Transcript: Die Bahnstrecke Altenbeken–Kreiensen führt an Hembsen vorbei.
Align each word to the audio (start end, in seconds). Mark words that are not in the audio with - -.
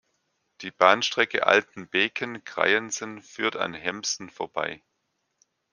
Die 0.61 0.71
Bahnstrecke 0.71 1.45
Altenbeken–Kreiensen 1.45 3.21
führt 3.21 3.55
an 3.55 3.75
Hembsen 3.75 4.31
vorbei. 4.31 4.81